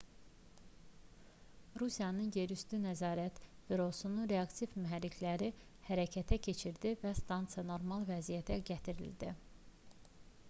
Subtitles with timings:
[1.81, 5.49] rusiyanın yerüstü nəzarət bürosu reaktiv mühərrikləri
[5.89, 9.35] hərəkətə keçirdi və stansiya normal vəziyyətə gətirildi